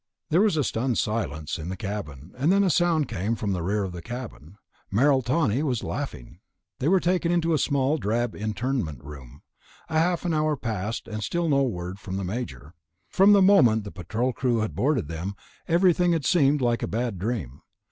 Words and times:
There 0.31 0.41
was 0.41 0.57
a 0.57 0.63
stunned 0.63 0.97
silence 0.97 1.59
in 1.59 1.69
the 1.69 1.77
cabin, 1.77 2.33
and 2.35 2.51
then 2.51 2.63
a 2.63 2.71
sound 2.71 3.07
came 3.07 3.35
from 3.35 3.51
the 3.51 3.61
rear 3.61 3.83
of 3.83 3.91
the 3.91 4.01
cabin. 4.01 4.57
Merrill 4.89 5.21
Tawney 5.21 5.61
was 5.61 5.83
laughing. 5.83 6.39
12. 6.39 6.39
The 6.39 6.39
Sinister 6.39 6.57
Bonanza 6.57 6.73
They 6.79 6.87
were 7.13 7.17
taken 7.29 7.41
to 7.41 7.53
a 7.53 7.57
small, 7.59 7.97
drab 7.99 8.35
internment 8.35 9.03
room. 9.03 9.43
A 9.89 9.99
half 9.99 10.25
hour 10.25 10.57
passed 10.57 11.07
and 11.07 11.21
still 11.21 11.47
no 11.47 11.61
word 11.61 11.99
from 11.99 12.17
the 12.17 12.23
Major. 12.23 12.73
From 13.09 13.33
the 13.33 13.43
moment 13.43 13.83
the 13.83 13.91
Patrol 13.91 14.33
crew 14.33 14.61
had 14.61 14.73
boarded 14.73 15.07
them, 15.07 15.35
everything 15.67 16.13
had 16.13 16.25
seemed 16.25 16.61
like 16.61 16.81
a 16.81 16.87
bad 16.87 17.19
dream. 17.19 17.61